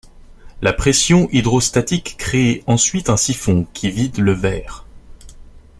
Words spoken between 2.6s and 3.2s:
ensuite un